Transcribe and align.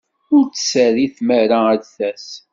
Ur 0.35 0.45
tt-terri 0.47 1.07
tmara 1.15 1.59
ad 1.73 1.79
d-tas. 1.83 2.27